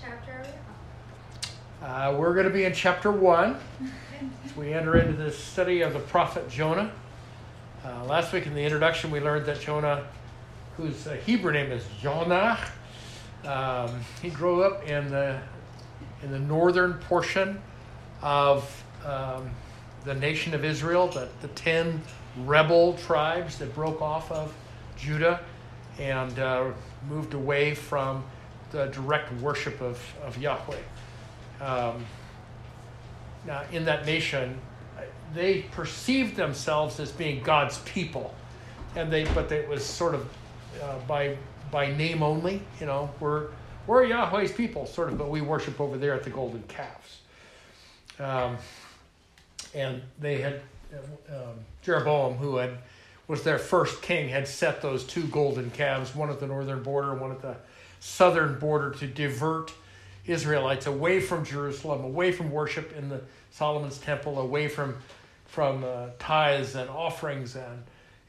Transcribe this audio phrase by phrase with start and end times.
[0.00, 0.44] chapter?
[1.82, 3.56] Uh, we're going to be in chapter 1.
[4.44, 6.92] As we enter into the study of the prophet Jonah.
[7.84, 10.04] Uh, last week in the introduction, we learned that Jonah,
[10.76, 12.58] whose uh, Hebrew name is Jonah,
[13.44, 15.38] um, he grew up in the,
[16.22, 17.60] in the northern portion
[18.22, 19.50] of um,
[20.04, 22.02] the nation of Israel, the, the 10
[22.44, 24.52] rebel tribes that broke off of
[24.96, 25.40] Judah
[25.98, 26.70] and uh,
[27.08, 28.24] moved away from
[28.70, 30.76] the direct worship of, of Yahweh.
[31.60, 32.04] Um,
[33.46, 34.58] now, in that nation,
[35.34, 38.34] they perceived themselves as being God's people,
[38.96, 40.28] and they but it was sort of
[40.82, 41.36] uh, by
[41.70, 42.62] by name only.
[42.80, 43.48] You know, we're
[43.86, 47.20] we're Yahweh's people, sort of, but we worship over there at the golden calves.
[48.18, 48.56] Um,
[49.74, 50.60] and they had
[51.28, 52.78] um, Jeroboam, who had
[53.28, 57.14] was their first king, had set those two golden calves, one at the northern border,
[57.14, 57.56] one at the
[58.00, 59.72] southern border, to divert
[60.26, 63.20] Israelites away from Jerusalem, away from worship in the
[63.50, 64.96] Solomon's temple, away from
[65.46, 67.82] from uh, tithes and offerings and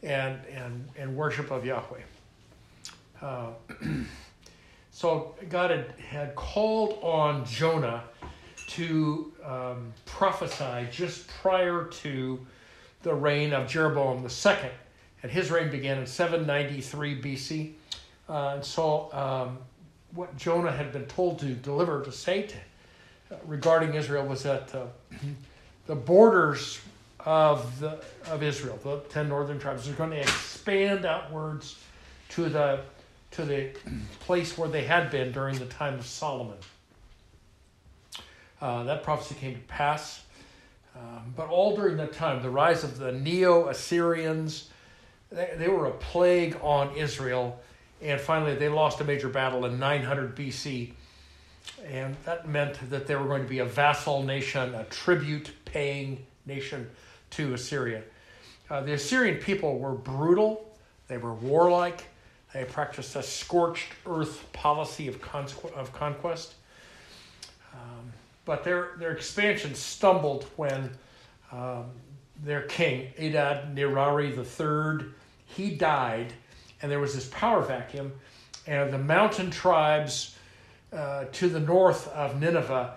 [0.04, 2.00] and and and worship of Yahweh.
[3.22, 3.50] Uh,
[4.92, 8.04] so God had, had called on Jonah
[8.68, 12.40] to um, prophesy just prior to
[13.02, 14.70] the reign of Jeroboam II.
[15.22, 17.74] And his reign began in 793 BC.
[18.30, 19.58] Uh, and so, um,
[20.14, 22.60] what Jonah had been told to deliver to Satan
[23.32, 24.86] uh, regarding Israel was that uh,
[25.86, 26.80] the borders
[27.26, 28.00] of, the,
[28.30, 31.78] of Israel, the 10 northern tribes, are going to expand outwards
[32.30, 32.82] to the,
[33.32, 33.70] to the
[34.22, 36.58] place where they had been during the time of Solomon.
[38.62, 40.24] Uh, that prophecy came to pass.
[40.96, 44.70] Um, but all during that time, the rise of the Neo Assyrians,
[45.32, 47.60] they, they were a plague on Israel.
[48.02, 50.94] And finally, they lost a major battle in 900 BC.
[51.86, 56.26] And that meant that they were going to be a vassal nation, a tribute paying
[56.46, 56.90] nation
[57.32, 58.04] to Assyria.
[58.70, 60.70] Uh, the Assyrian people were brutal,
[61.08, 62.06] they were warlike,
[62.54, 65.20] they practiced a scorched earth policy of,
[65.76, 66.56] of conquest.
[67.74, 68.12] Um,
[68.46, 70.90] but their, their expansion stumbled when
[71.52, 71.86] um,
[72.44, 75.10] their king, Adad Nirari III,
[75.46, 76.34] he died,
[76.82, 78.14] and there was this power vacuum,
[78.68, 80.36] and the mountain tribes
[80.94, 82.94] uh, to the north of Nineveh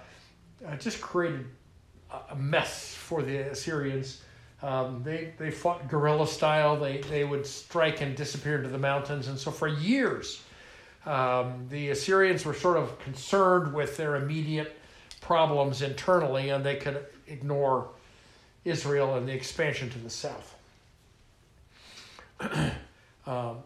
[0.67, 1.47] uh, just created
[2.31, 4.23] a mess for the Assyrians.
[4.63, 6.79] Um, they, they fought guerrilla style.
[6.79, 9.29] They, they would strike and disappear into the mountains.
[9.29, 10.43] And so for years,
[11.05, 14.79] um, the Assyrians were sort of concerned with their immediate
[15.21, 17.89] problems internally, and they could ignore
[18.65, 20.57] Israel and the expansion to the south.
[23.27, 23.59] um,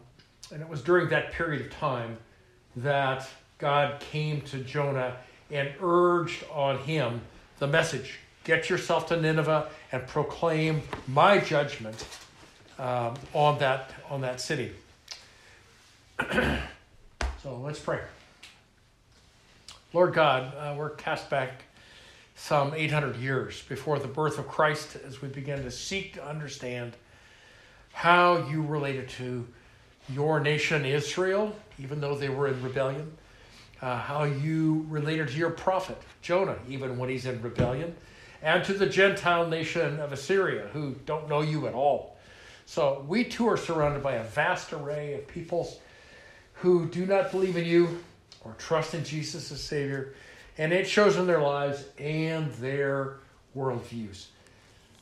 [0.51, 2.17] and it was during that period of time
[2.77, 3.27] that
[3.57, 5.17] God came to Jonah
[5.51, 7.21] and urged on him
[7.59, 12.07] the message get yourself to Nineveh and proclaim my judgment
[12.79, 14.71] um, on, that, on that city.
[16.31, 17.99] so let's pray.
[19.91, 21.63] Lord God, uh, we're cast back
[22.35, 26.93] some 800 years before the birth of Christ as we begin to seek to understand
[27.91, 29.45] how you related to
[30.09, 33.11] your nation Israel, even though they were in rebellion,
[33.81, 37.95] uh, how you related to your prophet Jonah, even when he's in rebellion,
[38.41, 42.17] and to the Gentile nation of Assyria who don't know you at all.
[42.65, 45.79] So we too are surrounded by a vast array of peoples
[46.53, 48.03] who do not believe in you,
[48.43, 50.13] or trust in Jesus as Savior,
[50.57, 53.17] and it shows in their lives and their
[53.55, 54.27] worldviews.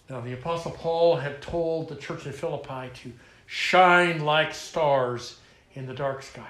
[0.09, 3.11] Now, the Apostle Paul had told the church in Philippi to
[3.45, 5.37] shine like stars
[5.73, 6.49] in the dark sky.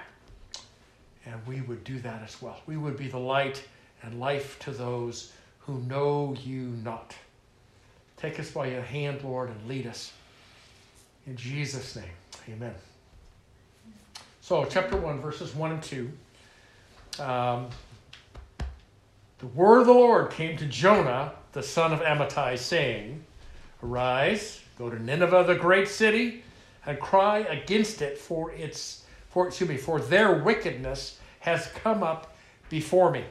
[1.24, 2.60] And we would do that as well.
[2.66, 3.64] We would be the light
[4.02, 7.14] and life to those who know you not.
[8.16, 10.12] Take us by your hand, Lord, and lead us.
[11.26, 12.04] In Jesus' name,
[12.48, 12.74] amen.
[14.40, 16.10] So, chapter 1, verses 1 and 2.
[17.18, 17.68] Um,
[19.38, 23.24] the word of the Lord came to Jonah, the son of Amittai, saying,
[23.82, 26.44] Arise, go to Nineveh, the great city,
[26.86, 32.34] and cry against it, for its for excuse me, for their wickedness has come up
[32.70, 33.24] before me.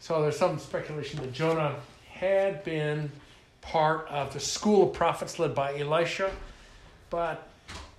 [0.00, 1.76] So there's some speculation that Jonah
[2.08, 3.10] had been
[3.60, 6.30] part of the school of prophets led by Elisha,
[7.10, 7.48] but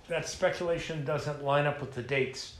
[0.08, 2.54] that speculation doesn't line up with the dates.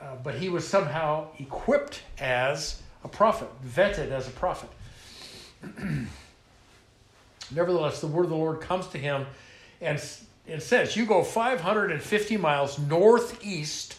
[0.00, 4.70] Uh, but he was somehow equipped as a prophet, vetted as a prophet.
[7.50, 9.26] Nevertheless, the word of the Lord comes to him
[9.80, 10.00] and
[10.46, 13.96] it says, You go 550 miles northeast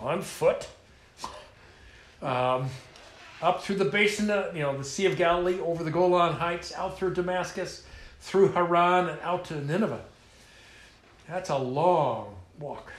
[0.00, 0.68] on foot
[2.20, 2.68] um,
[3.40, 6.72] up through the basin, of, you know, the Sea of Galilee, over the Golan Heights,
[6.74, 7.84] out through Damascus,
[8.20, 10.02] through Haran, and out to Nineveh.
[11.28, 12.92] That's a long walk.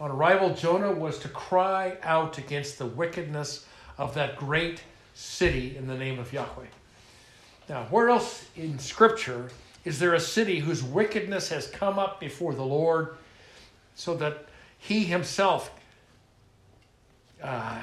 [0.00, 3.66] On arrival, Jonah was to cry out against the wickedness
[3.98, 4.82] of that great
[5.14, 6.66] city in the name of Yahweh.
[7.68, 9.50] Now, where else in Scripture
[9.84, 13.16] is there a city whose wickedness has come up before the Lord
[13.94, 14.46] so that
[14.78, 15.70] he himself
[17.42, 17.80] uh,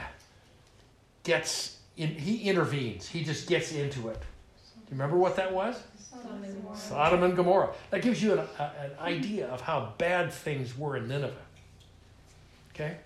[1.23, 3.07] gets in, he intervenes.
[3.07, 4.19] He just gets into it.
[4.19, 5.75] Do you remember what that was?
[6.75, 7.71] Sodom and Gomorrah.
[7.91, 11.33] That gives you an, an idea of how bad things were in Nineveh.
[12.73, 12.97] Okay?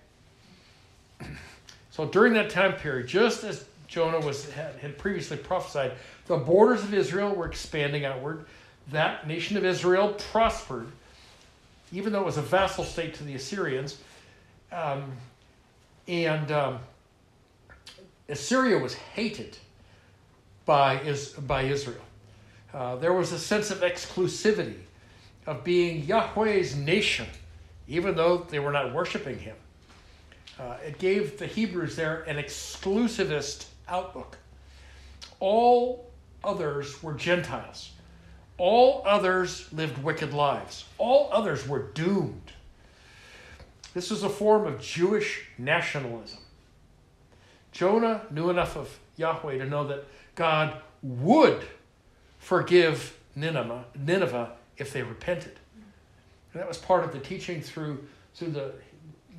[1.90, 5.92] So during that time period, just as Jonah was had, had previously prophesied,
[6.26, 8.46] the borders of Israel were expanding outward.
[8.90, 10.88] That nation of Israel prospered,
[11.92, 13.98] even though it was a vassal state to the Assyrians.
[14.72, 15.12] Um,
[16.06, 16.78] and um,
[18.28, 19.56] Assyria was hated
[20.66, 22.00] by, is, by Israel.
[22.72, 24.78] Uh, there was a sense of exclusivity,
[25.46, 27.26] of being Yahweh's nation,
[27.86, 29.56] even though they were not worshiping him.
[30.58, 34.38] Uh, it gave the Hebrews there an exclusivist outlook.
[35.40, 36.10] All
[36.42, 37.90] others were Gentiles.
[38.56, 40.84] All others lived wicked lives.
[40.98, 42.52] All others were doomed.
[43.94, 46.38] This was a form of Jewish nationalism.
[47.72, 50.04] Jonah knew enough of Yahweh to know that
[50.34, 51.64] God would
[52.38, 55.58] forgive Nineveh, Nineveh if they repented.
[56.52, 58.72] And that was part of the teaching through, through the,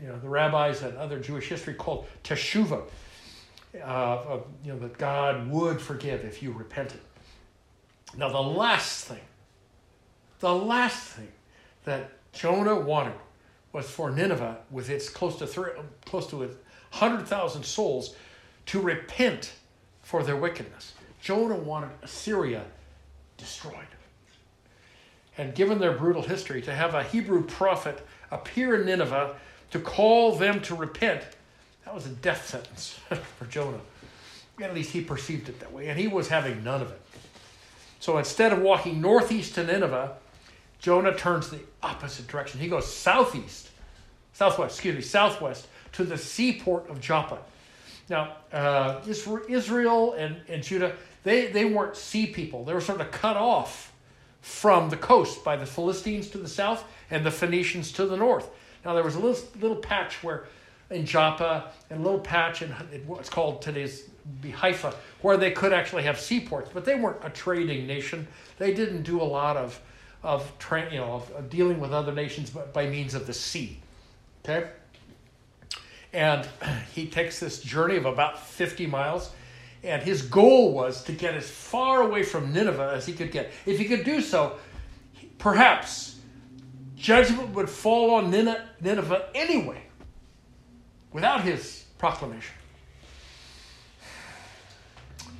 [0.01, 2.83] you know, the rabbis and other Jewish history called teshuvah,
[3.75, 7.00] uh, of, you know, that God would forgive if you repented.
[8.17, 9.21] Now, the last thing,
[10.39, 11.31] the last thing
[11.83, 13.15] that Jonah wanted
[13.73, 15.71] was for Nineveh, with its close to three,
[16.06, 16.50] close to
[16.91, 18.15] hundred thousand souls,
[18.67, 19.53] to repent
[20.01, 20.94] for their wickedness.
[21.21, 22.63] Jonah wanted Assyria
[23.38, 23.88] destroyed.
[25.38, 29.35] And given their brutal history, to have a Hebrew prophet appear in Nineveh
[29.71, 31.23] to call them to repent,
[31.83, 32.97] that was a death sentence
[33.38, 33.81] for Jonah.
[34.62, 37.01] At least he perceived it that way, and he was having none of it.
[38.06, 40.16] So instead of walking northeast to Nineveh,
[40.78, 42.60] Jonah turns the opposite direction.
[42.60, 43.72] He goes southeast,
[44.31, 47.40] southwest, excuse me, southwest to the seaport of Joppa.
[48.07, 52.63] Now, uh, Israel and, and Judah, they, they weren't sea people.
[52.63, 53.92] They were sort of cut off
[54.40, 58.48] from the coast by the Philistines to the south and the Phoenicians to the north.
[58.86, 60.46] Now, there was a little, little patch where
[60.92, 62.69] in Joppa and a little patch in
[63.08, 64.04] what's called today's
[64.42, 68.27] be Haifa, where they could actually have seaports, but they weren't a trading nation.
[68.57, 69.80] They didn't do a lot of,
[70.24, 73.33] of, tra- you know, of, of dealing with other nations but by means of the
[73.33, 73.80] sea.
[74.44, 74.69] Okay?
[76.13, 76.48] And
[76.94, 79.31] he takes this journey of about 50 miles,
[79.83, 83.51] and his goal was to get as far away from Nineveh as he could get.
[83.66, 84.57] If he could do so,
[85.38, 86.19] perhaps
[86.95, 89.83] judgment would fall on Nineveh anyway,
[91.12, 92.56] without his proclamation.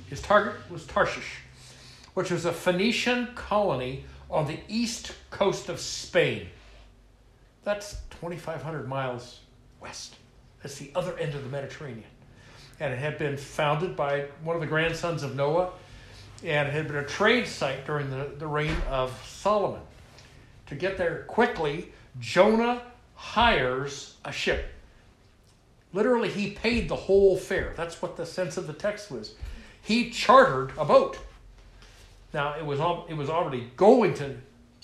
[0.06, 1.40] His target was Tarshish,
[2.14, 6.48] which was a Phoenician colony on the east coast of Spain.
[7.64, 9.40] That's 2,500 miles
[9.80, 10.16] west.
[10.62, 12.04] That's the other end of the Mediterranean.
[12.78, 15.70] And it had been founded by one of the grandsons of Noah,
[16.44, 19.80] and it had been a trade site during the, the reign of Solomon.
[20.66, 22.82] To get there quickly, Jonah
[23.14, 24.66] hires a ship.
[25.92, 27.72] Literally, he paid the whole fare.
[27.76, 29.34] That's what the sense of the text was
[29.86, 31.16] he chartered a boat.
[32.34, 34.34] Now it was it was already going to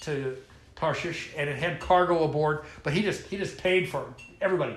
[0.03, 0.37] to
[0.77, 4.77] Tarshish and it had cargo aboard, but he just he just paid for everybody,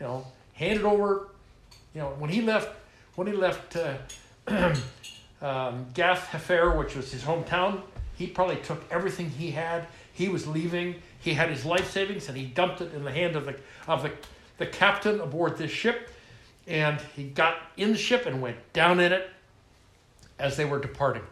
[0.00, 1.28] you know, handed over,
[1.94, 2.68] you know, when he left
[3.14, 3.94] when he left uh,
[5.40, 7.80] um, Gath Hefer, which was his hometown,
[8.16, 9.86] he probably took everything he had.
[10.12, 10.96] He was leaving.
[11.20, 13.54] He had his life savings and he dumped it in the hand of the
[13.86, 14.10] of the
[14.58, 16.10] the captain aboard this ship,
[16.66, 19.30] and he got in the ship and went down in it
[20.40, 21.22] as they were departing.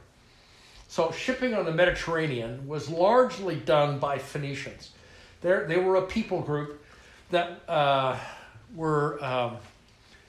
[0.87, 4.93] So, shipping on the Mediterranean was largely done by Phoenicians.
[5.41, 6.83] They're, they were a people group
[7.31, 8.17] that uh,
[8.75, 9.57] were um,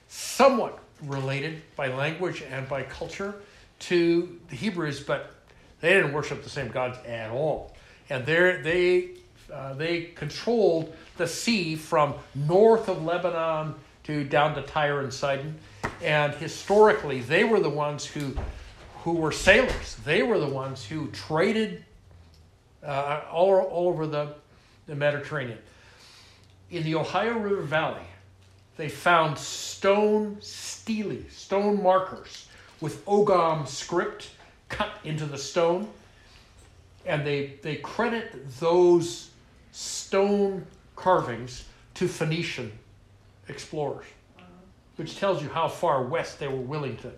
[0.08, 3.34] somewhat related by language and by culture
[3.80, 5.34] to the Hebrews, but
[5.80, 7.74] they didn't worship the same gods at all.
[8.10, 9.10] And they,
[9.52, 15.56] uh, they controlled the sea from north of Lebanon to down to Tyre and Sidon.
[16.02, 18.34] And historically, they were the ones who
[19.04, 19.96] who were sailors.
[20.04, 21.84] They were the ones who traded
[22.82, 24.34] uh, all, all over the,
[24.86, 25.58] the Mediterranean.
[26.70, 28.06] In the Ohio River Valley,
[28.76, 32.46] they found stone stele, stone markers
[32.80, 34.30] with Ogham script
[34.68, 35.88] cut into the stone.
[37.06, 39.30] And they, they credit those
[39.72, 40.66] stone
[40.96, 41.64] carvings
[41.94, 42.72] to Phoenician
[43.48, 44.06] explorers,
[44.96, 47.12] which tells you how far west they were willing to,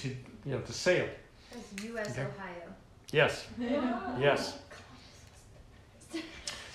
[0.00, 0.16] to
[0.48, 1.06] you know, to sail.
[1.52, 2.10] That's U.S.
[2.12, 2.22] Okay.
[2.22, 2.54] Ohio.
[3.12, 3.46] Yes,
[4.18, 4.58] yes.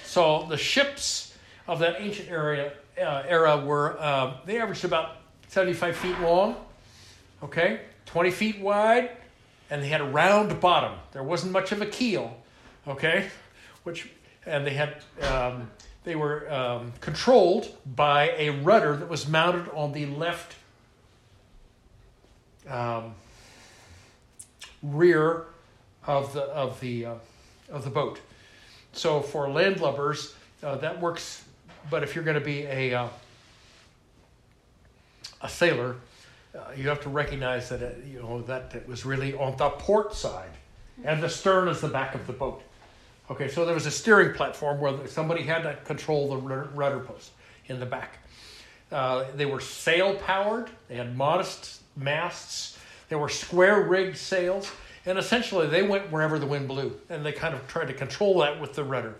[0.03, 1.36] So the ships
[1.68, 6.56] of that ancient area uh, era were uh, they averaged about 75 feet long,
[7.42, 9.10] okay, 20 feet wide,
[9.72, 10.94] and they had a round bottom.
[11.12, 12.38] There wasn't much of a keel,
[12.88, 13.30] okay,
[13.84, 14.10] which
[14.46, 15.72] and they had um,
[16.03, 20.58] they were um, controlled by a rudder that was mounted on the left
[22.70, 23.15] um,
[24.84, 25.46] rear
[26.06, 27.16] of the of the uh,
[27.72, 28.20] of the boat.
[28.92, 31.44] So for landlubbers, uh, that works.
[31.90, 33.08] But if you're going to be a uh,
[35.42, 35.96] a sailor,
[36.56, 39.70] uh, you have to recognize that it, you know that it was really on the
[39.70, 40.52] port side,
[41.04, 42.62] and the stern is the back of the boat.
[43.32, 47.00] Okay, so there was a steering platform where somebody had to control the rudder rudder
[47.00, 47.32] post
[47.68, 48.18] in the back.
[48.92, 50.70] Uh, they were sail powered.
[50.88, 52.78] They had modest masts.
[53.10, 54.72] They were square rigged sails,
[55.05, 58.39] and essentially they went wherever the wind blew, and they kind of tried to control
[58.39, 59.15] that with the rudder.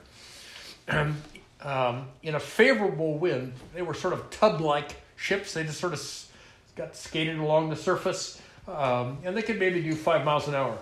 [1.62, 5.54] um, in a favorable wind, they were sort of tub like ships.
[5.54, 6.28] They just sort of
[6.76, 10.78] got skated along the surface, um, and they could maybe do five miles an hour.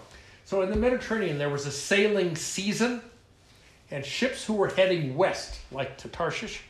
[0.46, 3.02] So in the Mediterranean, there was a sailing season,
[3.90, 6.62] and ships who were heading west, like to Tarshish,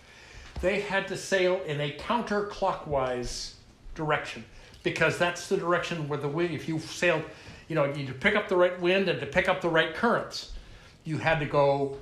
[0.62, 3.54] they had to sail in a counterclockwise
[3.96, 4.46] direction
[4.84, 7.24] because that's the direction where the wind, if you sailed,
[7.68, 9.94] you know, you to pick up the right wind and to pick up the right
[9.94, 10.54] currents,
[11.04, 11.98] you had to go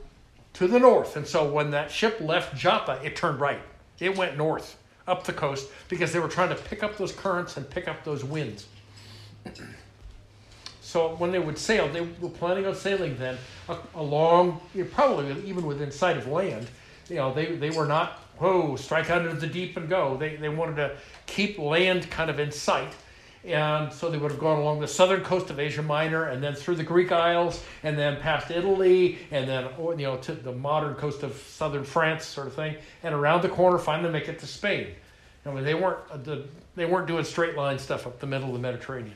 [0.54, 1.16] to the north.
[1.16, 3.62] And so when that ship left Joppa, it turned right.
[4.00, 7.58] It went north up the coast because they were trying to pick up those currents
[7.58, 8.68] and pick up those winds.
[10.82, 14.60] So when they would sail, they were planning on sailing then uh, along,
[14.92, 16.68] probably even within sight of land.
[17.10, 20.18] You know, they, they were not, whoa, strike out into the deep and go.
[20.18, 22.94] They, they wanted to keep land kind of in sight.
[23.46, 26.56] And so they would have gone along the southern coast of Asia Minor and then
[26.56, 30.96] through the Greek Isles and then past Italy and then, you know, to the modern
[30.96, 32.76] coast of southern France sort of thing.
[33.04, 34.88] And around the corner, finally make it to Spain.
[35.46, 36.38] I mean, they weren't, uh,
[36.76, 39.16] they weren't doing straight line stuff up the middle of the Mediterranean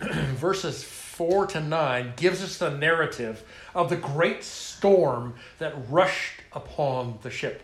[0.00, 3.42] verses 4 to 9 gives us the narrative
[3.74, 7.62] of the great storm that rushed upon the ship.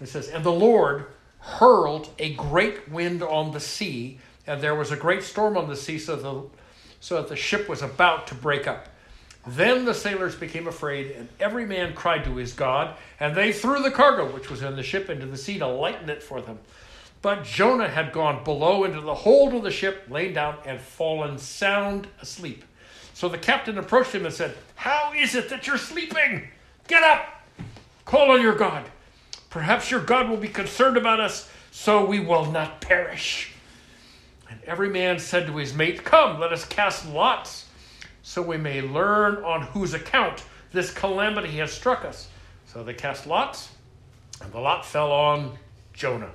[0.00, 1.06] It says, And the Lord
[1.38, 5.76] hurled a great wind on the sea, and there was a great storm on the
[5.76, 6.42] sea, so, the,
[7.00, 8.88] so that the ship was about to break up.
[9.46, 13.82] Then the sailors became afraid, and every man cried to his God, and they threw
[13.82, 16.58] the cargo which was in the ship into the sea to lighten it for them.
[17.22, 21.38] But Jonah had gone below into the hold of the ship, lain down, and fallen
[21.38, 22.64] sound asleep.
[23.14, 26.48] So the captain approached him and said, How is it that you're sleeping?
[26.88, 27.41] Get up!
[28.12, 28.84] Call on your God.
[29.48, 33.54] Perhaps your God will be concerned about us, so we will not perish.
[34.50, 37.70] And every man said to his mate, Come, let us cast lots,
[38.22, 42.28] so we may learn on whose account this calamity has struck us.
[42.66, 43.70] So they cast lots,
[44.42, 45.56] and the lot fell on
[45.94, 46.32] Jonah.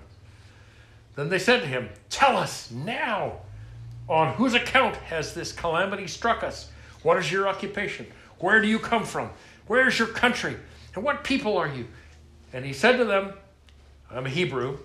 [1.15, 3.33] Then they said to him, Tell us now,
[4.09, 6.71] on whose account has this calamity struck us?
[7.03, 8.07] What is your occupation?
[8.39, 9.29] Where do you come from?
[9.67, 10.55] Where is your country?
[10.97, 11.85] And what people are you?
[12.53, 13.33] And he said to them,
[14.09, 14.79] I'm a Hebrew,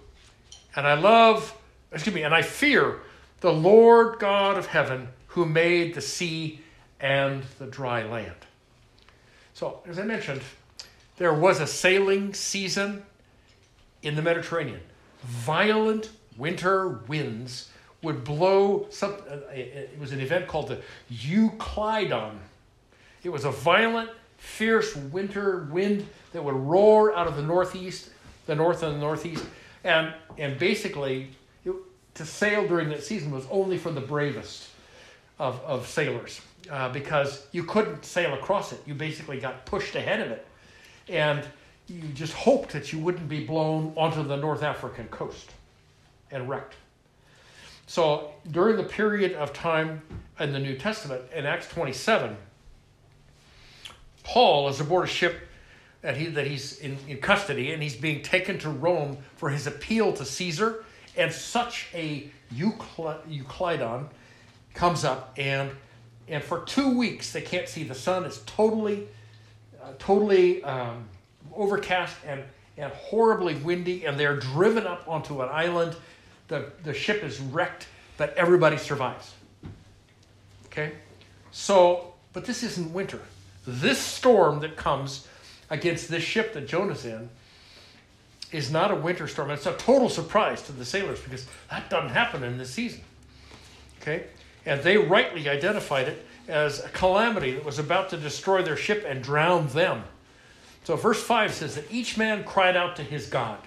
[0.77, 1.55] and I love,
[1.91, 3.01] excuse me, and I fear
[3.41, 6.61] the Lord God of heaven who made the sea
[7.01, 8.37] and the dry land.
[9.55, 10.43] So, as I mentioned,
[11.17, 13.05] there was a sailing season
[14.03, 14.81] in the Mediterranean.
[15.23, 17.71] Violent winter winds
[18.03, 22.35] would blow some uh, it was an event called the Euroclydon.
[23.25, 24.11] It was a violent,
[24.43, 28.11] fierce winter wind that would roar out of the northeast,
[28.47, 29.47] the north and the northeast,
[29.85, 31.31] and and basically
[31.65, 31.73] it,
[32.15, 34.69] to sail during that season was only for the bravest
[35.39, 38.81] of, of sailors uh, because you couldn't sail across it.
[38.85, 40.45] You basically got pushed ahead of it,
[41.09, 41.47] and
[41.87, 45.53] you just hoped that you wouldn't be blown onto the North African coast
[46.33, 46.75] and wrecked.
[47.87, 50.03] So during the period of time
[50.41, 52.37] in the New Testament, in Acts 27,
[54.33, 55.47] Paul is aboard a ship
[56.01, 59.67] that, he, that he's in, in custody and he's being taken to Rome for his
[59.67, 60.87] appeal to Caesar.
[61.19, 64.07] And such a Euroclydon
[64.73, 65.71] comes up, and,
[66.29, 68.25] and for two weeks they can't see the sun.
[68.25, 69.07] It's totally,
[69.83, 71.05] uh, totally um,
[71.55, 72.43] overcast, and,
[72.79, 75.95] and horribly windy, and they're driven up onto an island.
[76.49, 77.87] The, the ship is wrecked,
[78.17, 79.35] but everybody survives.
[80.69, 80.93] Okay?
[81.51, 83.21] So, but this isn't winter.
[83.67, 85.27] This storm that comes
[85.71, 87.31] against this ship that Jonah's in
[88.51, 89.51] is not a winter storm.
[89.51, 93.01] It's a total surprise to the sailors because that doesn't happen in this season.
[94.01, 94.25] Okay?
[94.67, 99.05] And they rightly identified it as a calamity that was about to destroy their ship
[99.07, 100.05] and drown them.
[100.85, 103.59] So, verse 5 says that each man cried out to his God.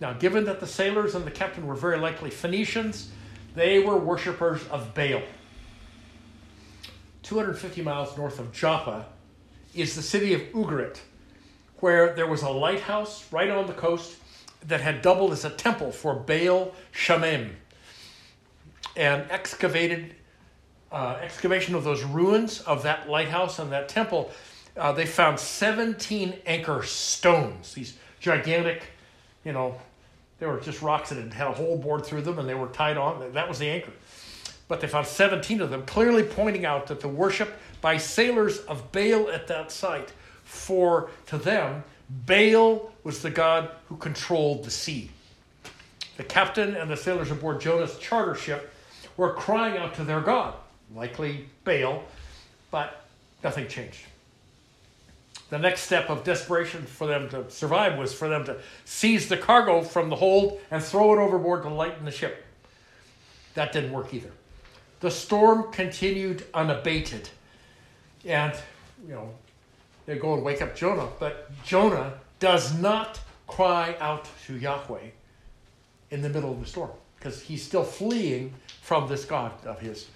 [0.00, 3.10] Now, given that the sailors and the captain were very likely Phoenicians,
[3.54, 5.22] they were worshippers of Baal.
[7.22, 9.06] 250 miles north of Joppa
[9.74, 10.98] is the city of Ugarit,
[11.78, 14.16] where there was a lighthouse right on the coast
[14.66, 17.50] that had doubled as a temple for Baal Shamim.
[18.96, 20.14] And excavated
[20.92, 24.30] uh, excavation of those ruins of that lighthouse and that temple,
[24.76, 28.82] uh, they found 17 anchor stones, these gigantic,
[29.44, 29.76] you know,
[30.38, 32.68] they were just rocks that had had a hole bored through them and they were
[32.68, 33.32] tied on.
[33.32, 33.92] That was the anchor.
[34.68, 38.92] But they found 17 of them, clearly pointing out that the worship by sailors of
[38.92, 40.12] Baal at that site,
[40.44, 41.84] for to them,
[42.26, 45.10] Baal was the god who controlled the sea.
[46.16, 48.72] The captain and the sailors aboard Jonah's charter ship
[49.16, 50.54] were crying out to their god
[50.94, 52.02] likely Baal,
[52.70, 53.04] but
[53.42, 54.00] nothing changed.
[55.50, 59.36] The next step of desperation for them to survive was for them to seize the
[59.36, 62.44] cargo from the hold and throw it overboard to lighten the ship.
[63.54, 64.30] That didn't work either.
[65.00, 67.28] The storm continued unabated.
[68.24, 68.54] And,
[69.06, 69.30] you know,
[70.06, 75.10] they go and wake up Jonah, but Jonah does not cry out to Yahweh
[76.10, 80.08] in the middle of the storm because he's still fleeing from this God of his.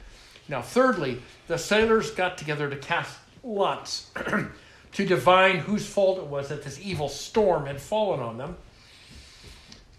[0.48, 4.10] Now, thirdly, the sailors got together to cast lots
[4.92, 8.56] to divine whose fault it was that this evil storm had fallen on them.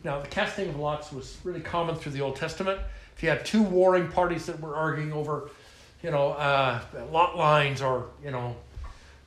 [0.03, 2.79] Now, the casting of lots was really common through the Old Testament.
[3.15, 5.49] If you had two warring parties that were arguing over,
[6.05, 6.79] you know, uh,
[7.11, 8.55] lot lines or you know,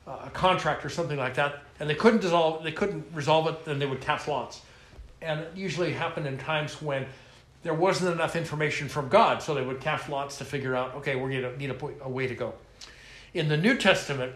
[0.07, 3.65] uh, a contract or something like that, and they couldn't dissolve, they couldn't resolve it,
[3.65, 4.61] then they would cast lots.
[5.21, 7.05] And it usually happened in times when
[7.63, 11.17] there wasn't enough information from God, so they would cast lots to figure out, okay,
[11.17, 12.53] we're going to need a, a way to go.
[13.33, 14.31] In the New Testament,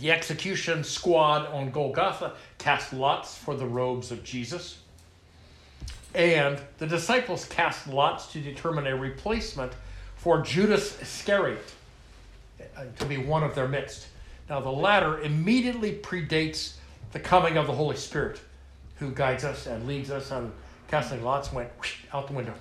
[0.00, 4.78] the execution squad on Golgotha cast lots for the robes of Jesus.
[6.16, 9.72] And the disciples cast lots to determine a replacement
[10.24, 11.60] for Judas Iscariot
[12.58, 14.06] uh, to be one of their midst.
[14.48, 16.76] Now, the latter immediately predates
[17.12, 18.40] the coming of the Holy Spirit,
[18.96, 20.50] who guides us and leads us on
[20.88, 21.68] casting lots went
[22.14, 22.54] out the window.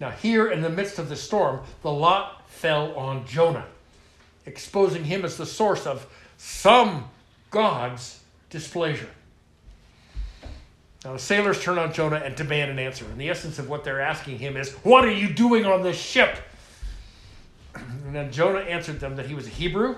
[0.00, 3.66] Now, here in the midst of the storm, the lot fell on Jonah,
[4.44, 7.08] exposing him as the source of some
[7.50, 8.20] God's
[8.50, 9.08] displeasure.
[11.06, 13.06] Now, the sailors turn on Jonah and demand an answer.
[13.06, 15.98] And the essence of what they're asking him is, What are you doing on this
[15.98, 16.38] ship?
[18.10, 19.94] And then Jonah answered them that he was a Hebrew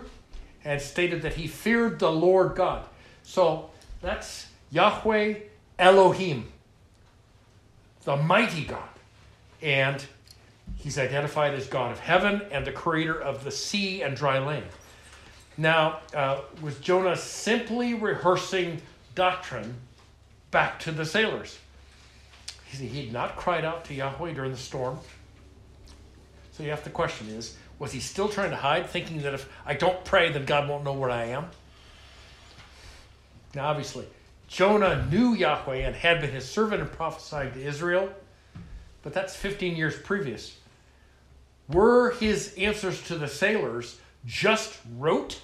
[0.67, 2.85] and stated that he feared the Lord God.
[3.23, 3.71] So
[4.03, 5.37] that's Yahweh
[5.79, 6.53] Elohim
[8.05, 8.87] the mighty God.
[9.63, 10.05] And
[10.77, 14.67] he's identified as God of heaven and the creator of the sea and dry land.
[15.57, 18.83] Now, uh, was Jonah simply rehearsing
[19.15, 19.75] doctrine
[20.51, 21.59] back to the sailors?
[22.67, 24.99] He had not cried out to Yahweh during the storm.
[26.53, 29.51] So you have to question is, was he still trying to hide, thinking that if
[29.67, 31.47] I don't pray, then God won't know where I am?
[33.57, 34.07] Now, obviously,
[34.47, 38.09] Jonah knew Yahweh and had been his servant and prophesied to Israel,
[39.03, 40.57] but that's 15 years previous.
[41.69, 45.41] Were his answers to the sailors just rote,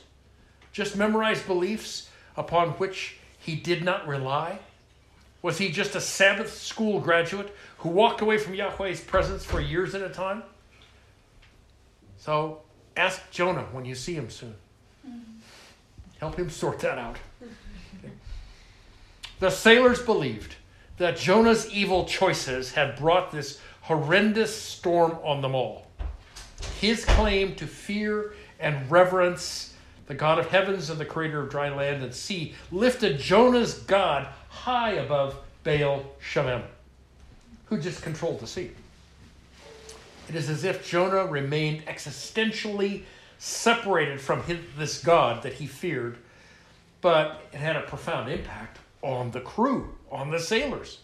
[0.70, 4.61] just memorized beliefs upon which he did not rely?
[5.42, 9.96] Was he just a Sabbath school graduate who walked away from Yahweh's presence for years
[9.96, 10.44] at a time?
[12.28, 12.60] So
[12.94, 14.54] ask Jonah when you see him soon.
[16.20, 17.16] Help him sort that out.
[19.40, 20.56] The sailors believed
[20.98, 25.86] that Jonah's evil choices had brought this horrendous storm on them all.
[26.80, 29.74] His claim to fear and reverence
[30.06, 34.28] the God of heavens and the creator of dry land and sea lifted Jonah's God
[34.50, 36.62] high above Baal Shamim,
[37.66, 38.72] who just controlled the sea.
[40.28, 43.02] It is as if Jonah remained existentially
[43.38, 46.18] separated from his, this God that he feared,
[47.00, 50.98] but it had a profound impact on the crew, on the sailors.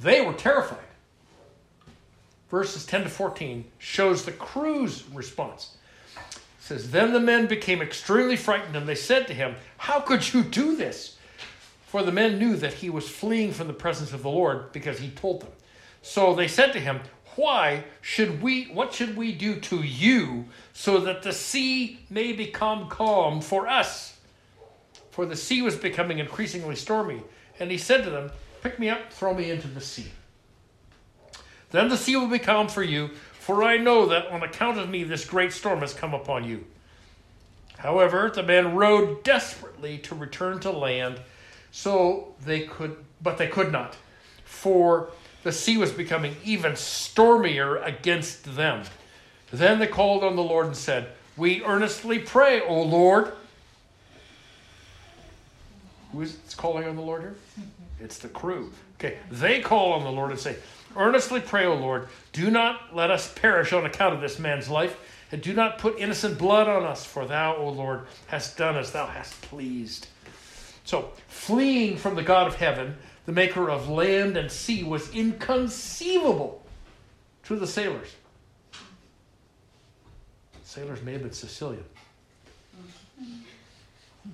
[0.00, 0.78] They were terrified.
[2.50, 5.76] Verses 10 to 14 shows the crew's response.
[6.16, 10.32] It says, Then the men became extremely frightened, and they said to him, How could
[10.32, 11.16] you do this?
[11.96, 14.98] for the men knew that he was fleeing from the presence of the Lord because
[14.98, 15.52] he told them.
[16.02, 17.00] So they said to him,
[17.36, 22.88] Why should we, what should we do to you so that the sea may become
[22.88, 24.18] calm for us?
[25.10, 27.22] For the sea was becoming increasingly stormy.
[27.60, 28.30] And he said to them,
[28.62, 30.10] Pick me up, throw me into the sea.
[31.70, 34.88] Then the sea will be calm for you, for I know that on account of
[34.88, 36.64] me this great storm has come upon you.
[37.78, 41.20] However, the men rowed desperately to return to land,
[41.70, 43.96] so they could, but they could not,
[44.44, 45.10] for
[45.46, 48.82] the sea was becoming even stormier against them.
[49.52, 53.32] Then they called on the Lord and said, We earnestly pray, O Lord.
[56.10, 57.36] Who is calling on the Lord here?
[57.98, 58.72] It's the crew.
[58.98, 60.56] Okay, they call on the Lord and say,
[60.96, 64.98] Earnestly pray, O Lord, do not let us perish on account of this man's life,
[65.30, 68.90] and do not put innocent blood on us, for thou, O Lord, hast done as
[68.90, 70.08] thou hast pleased.
[70.84, 76.64] So, fleeing from the God of heaven, the maker of land and sea, was inconceivable
[77.42, 78.14] to the sailors.
[80.62, 81.84] Sailors may have been Sicilian.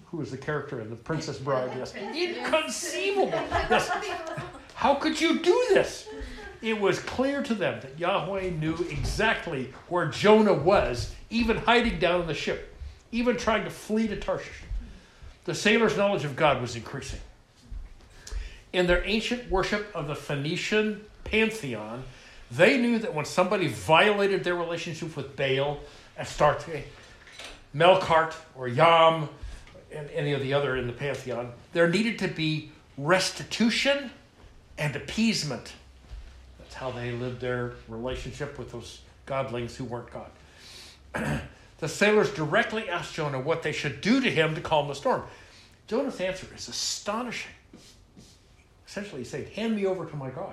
[0.07, 1.73] Who was the character in The Princess Bride?
[1.77, 1.95] Yes.
[1.95, 3.31] Inconceivable.
[3.31, 3.91] Yes.
[4.75, 6.09] How could you do this?
[6.61, 12.21] It was clear to them that Yahweh knew exactly where Jonah was, even hiding down
[12.21, 12.75] in the ship,
[13.11, 14.63] even trying to flee to Tarshish.
[15.45, 17.21] The sailors' knowledge of God was increasing.
[18.73, 22.05] In their ancient worship of the Phoenician pantheon,
[22.51, 25.81] they knew that when somebody violated their relationship with Baal,
[26.19, 26.85] Astarte,
[27.75, 29.29] Melkart, or Yam,
[29.95, 34.11] and any of the other in the pantheon, there needed to be restitution
[34.79, 35.73] and appeasement.
[36.59, 41.43] That's how they lived their relationship with those godlings who weren't God.
[41.79, 45.23] the sailors directly asked Jonah what they should do to him to calm the storm.
[45.87, 47.53] Jonah's answer is astonishing.
[48.93, 50.53] Essentially, saying, Hand me over to my God.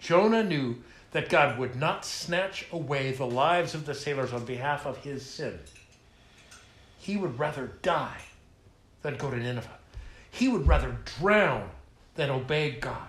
[0.00, 0.76] Jonah knew
[1.12, 5.24] that God would not snatch away the lives of the sailors on behalf of his
[5.24, 5.58] sin.
[6.98, 8.20] He would rather die
[9.00, 9.78] than go to Nineveh.
[10.30, 11.70] He would rather drown
[12.16, 13.08] than obey God.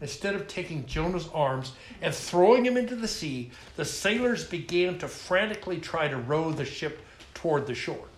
[0.00, 5.06] Instead of taking Jonah's arms and throwing him into the sea, the sailors began to
[5.06, 7.02] frantically try to row the ship
[7.34, 8.08] toward the shore.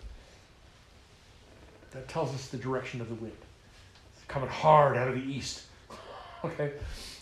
[1.95, 3.37] That tells us the direction of the wind.
[4.13, 5.63] It's coming hard out of the east.
[6.43, 6.73] Okay?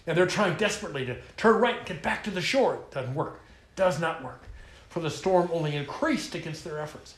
[0.07, 2.75] And they're trying desperately to turn right and get back to the shore.
[2.75, 3.39] It doesn't work.
[3.75, 4.41] Does not work.
[4.89, 7.13] For the storm only increased against their efforts.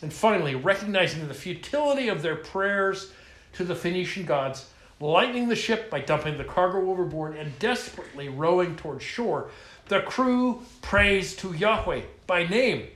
[0.00, 3.10] And finally, recognizing the futility of their prayers
[3.54, 8.76] to the Phoenician gods, lightening the ship by dumping the cargo overboard and desperately rowing
[8.76, 9.50] toward shore,
[9.88, 12.86] the crew prays to Yahweh by name,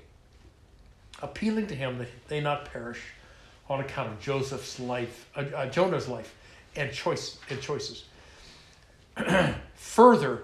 [1.20, 3.00] appealing to him that they not perish
[3.68, 6.34] on account of Joseph's life, uh, uh, Jonah's life,
[6.76, 8.04] and choice and choices.
[9.74, 10.42] Further,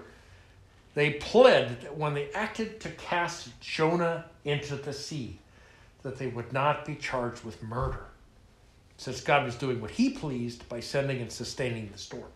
[0.93, 5.37] they pled that when they acted to cast Jonah into the sea,
[6.01, 8.05] that they would not be charged with murder,
[8.97, 12.29] since God was doing what He pleased by sending and sustaining the storm.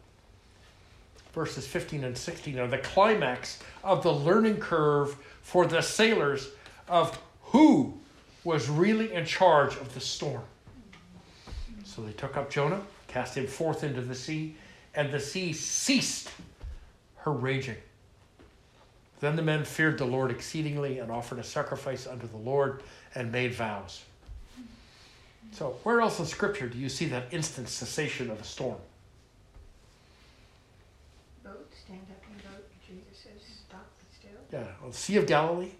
[1.34, 6.50] Verses 15 and 16 are the climax of the learning curve for the sailors
[6.88, 7.93] of who
[8.43, 10.41] was really in charge of the storm.
[11.97, 14.55] So they took up Jonah, cast him forth into the sea,
[14.93, 16.29] and the sea ceased
[17.15, 17.77] her raging.
[19.19, 22.83] Then the men feared the Lord exceedingly and offered a sacrifice unto the Lord
[23.15, 24.03] and made vows.
[25.53, 28.77] So, where else in Scripture do you see that instant cessation of a storm?
[31.43, 32.63] Boat, stand up and boat.
[32.88, 34.38] Jesus says, stop, still.
[34.51, 35.71] Yeah, on the Sea of Galilee.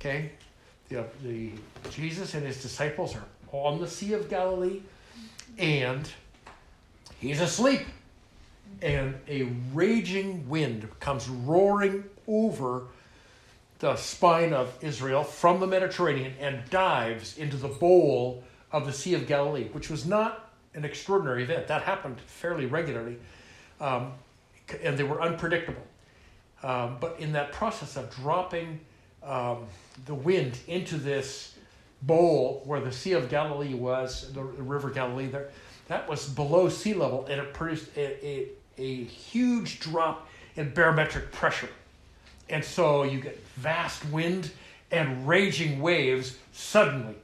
[0.00, 0.32] Okay,
[0.88, 1.52] the, the
[1.90, 3.22] Jesus and his disciples are
[3.52, 4.80] on the Sea of Galilee,
[5.58, 6.10] and
[7.18, 7.82] he's asleep,
[8.82, 12.84] and a raging wind comes roaring over
[13.78, 19.14] the spine of Israel from the Mediterranean and dives into the bowl of the Sea
[19.14, 21.68] of Galilee, which was not an extraordinary event.
[21.68, 23.16] That happened fairly regularly,
[23.80, 24.12] um,
[24.82, 25.82] and they were unpredictable.
[26.62, 28.80] Um, but in that process of dropping
[29.22, 29.66] um,
[30.06, 31.54] the wind into this
[32.02, 35.50] bowl where the Sea of Galilee was, the, River Galilee there,
[35.88, 41.32] that was below sea level, and it produced a, a, a huge drop in barometric
[41.32, 41.68] pressure.
[42.50, 44.50] And so you get vast wind
[44.90, 47.14] and raging waves suddenly.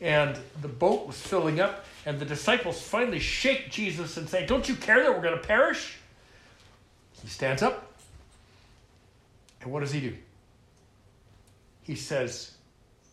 [0.00, 4.68] And the boat was filling up, and the disciples finally shake Jesus and say, Don't
[4.68, 5.96] you care that we're going to perish?
[7.22, 7.92] He stands up.
[9.60, 10.16] And what does he do?
[11.84, 12.52] He says,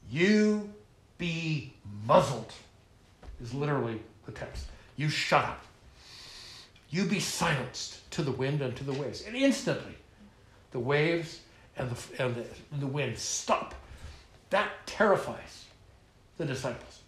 [0.10, 0.74] You
[1.20, 1.74] be
[2.08, 2.52] muzzled.
[3.40, 4.66] is literally the text.
[4.96, 5.64] You shut up.
[6.90, 9.24] You be silenced to the wind and to the waves.
[9.28, 9.96] And instantly,
[10.72, 11.42] the waves
[11.78, 13.76] and the, and the, and the wind stop.
[14.50, 15.66] That terrifies
[16.38, 17.02] the disciples.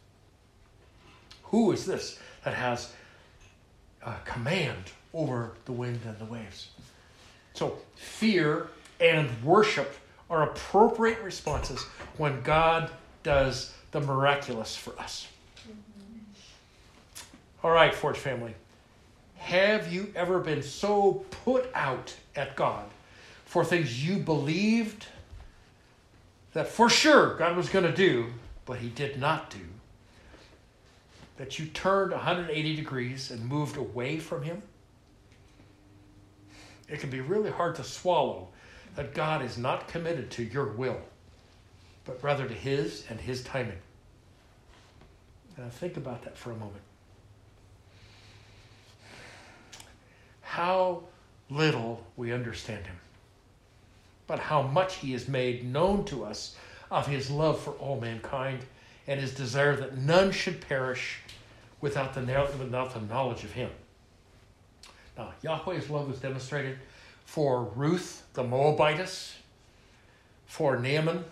[1.45, 2.93] Who is this that has
[4.25, 6.69] command over the wind and the waves?
[7.53, 8.67] So, fear
[8.99, 9.95] and worship
[10.29, 11.81] are appropriate responses
[12.17, 12.89] when God
[13.23, 15.27] does the miraculous for us.
[15.67, 16.19] Mm-hmm.
[17.63, 18.55] All right, Forge family.
[19.37, 22.85] Have you ever been so put out at God
[23.45, 25.07] for things you believed
[26.53, 28.27] that for sure God was going to do,
[28.65, 29.59] but He did not do?
[31.37, 34.61] That you turned 180 degrees and moved away from Him?
[36.87, 38.49] It can be really hard to swallow
[38.95, 41.01] that God is not committed to your will,
[42.05, 43.79] but rather to His and His timing.
[45.71, 46.81] Think about that for a moment.
[50.41, 51.03] How
[51.49, 52.95] little we understand Him,
[54.25, 56.55] but how much He has made known to us
[56.89, 58.59] of His love for all mankind
[59.07, 61.19] and His desire that none should perish
[61.79, 62.21] without the,
[62.59, 63.69] without the knowledge of Him.
[65.17, 66.79] Now, Yahweh's love was demonstrated
[67.25, 69.35] for Ruth the Moabitess,
[70.47, 71.23] for Naaman,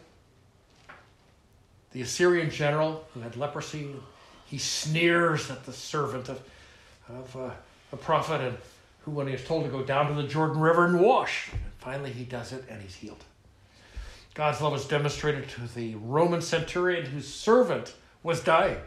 [1.92, 3.96] the Assyrian general who had leprosy.
[4.46, 6.42] He sneers at the servant of,
[7.08, 7.50] of uh,
[7.92, 8.58] the prophet, and
[9.02, 11.62] who, when he is told to go down to the Jordan River and wash, and
[11.80, 13.24] finally he does it and he's healed.
[14.34, 18.78] God's love is demonstrated to the Roman centurion whose servant was dying.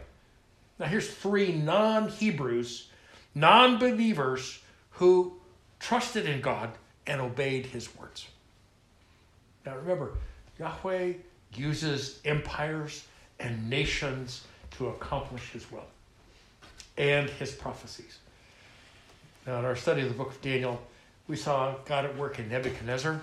[0.79, 2.89] Now, here's three non Hebrews,
[3.35, 4.59] non believers
[4.91, 5.33] who
[5.79, 6.71] trusted in God
[7.05, 8.27] and obeyed his words.
[9.65, 10.13] Now remember,
[10.59, 11.13] Yahweh
[11.57, 13.05] uses empires
[13.39, 14.45] and nations
[14.77, 15.85] to accomplish his will
[16.97, 18.19] and his prophecies.
[19.45, 20.81] Now, in our study of the book of Daniel,
[21.27, 23.21] we saw God at work in Nebuchadnezzar,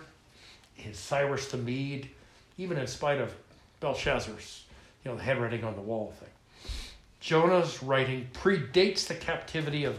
[0.79, 2.09] in Cyrus the Mede,
[2.59, 3.35] even in spite of
[3.81, 4.64] Belshazzar's,
[5.05, 6.29] you know, the handwriting on the wall thing.
[7.21, 9.99] Jonah's writing predates the captivity of,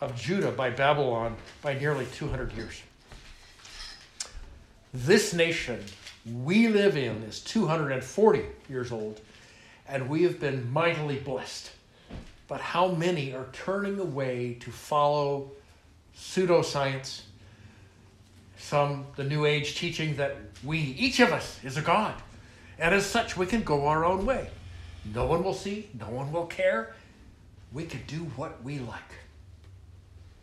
[0.00, 2.82] of Judah by Babylon by nearly 200 years.
[4.92, 5.84] This nation
[6.44, 9.20] we live in is 240 years old,
[9.88, 11.70] and we have been mightily blessed.
[12.48, 15.52] But how many are turning away to follow
[16.16, 17.22] pseudoscience,
[18.58, 22.14] some the New Age teaching that we, each of us, is a God,
[22.78, 24.48] and as such we can go our own way.
[25.14, 26.94] No one will see, no one will care.
[27.72, 29.00] We can do what we like.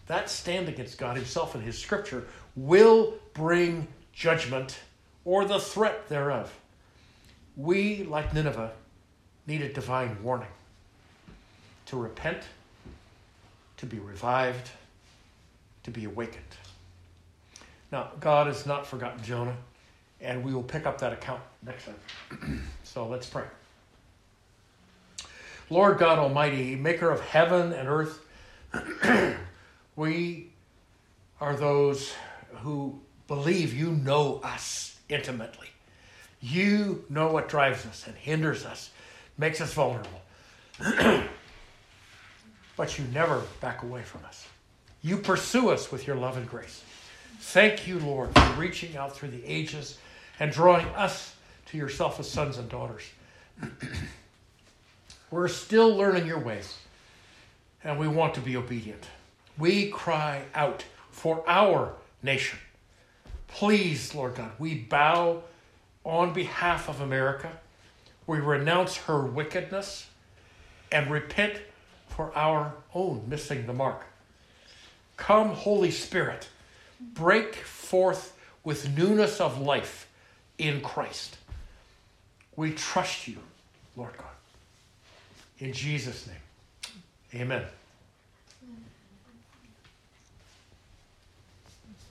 [0.08, 4.78] That stand against God Himself and His Scripture will bring judgment,
[5.26, 6.54] or the threat thereof.
[7.56, 8.72] We, like Nineveh,
[9.48, 10.48] need a divine warning
[11.88, 12.44] to repent,
[13.78, 14.70] to be revived,
[15.84, 16.44] to be awakened.
[17.92, 19.56] Now, God has not forgotten Jonah,
[20.20, 22.64] and we will pick up that account next time.
[22.84, 23.44] so let's pray.
[25.70, 28.26] Lord God Almighty, maker of heaven and earth,
[29.96, 30.50] we
[31.40, 32.14] are those
[32.58, 35.68] who believe you know us intimately.
[36.42, 38.90] You know what drives us and hinders us,
[39.38, 40.22] makes us vulnerable.
[42.78, 44.48] but you never back away from us.
[45.02, 46.84] You pursue us with your love and grace.
[47.40, 49.98] Thank you, Lord, for reaching out through the ages
[50.40, 51.36] and drawing us
[51.68, 53.04] to yourself as sons and daughters.
[55.32, 56.78] We're still learning your ways,
[57.84, 59.04] and we want to be obedient.
[59.58, 62.60] We cry out for our nation.
[63.54, 65.44] Please, Lord God, we bow
[66.04, 67.52] on behalf of America.
[68.26, 70.08] We renounce her wickedness
[70.92, 71.62] and repent
[72.08, 74.06] for our own missing the mark.
[75.18, 76.50] Come, Holy Spirit,
[77.00, 80.10] break forth with newness of life
[80.58, 81.38] in Christ.
[82.56, 83.38] We trust you,
[83.96, 84.26] Lord God.
[85.60, 87.66] In Jesus' name, amen.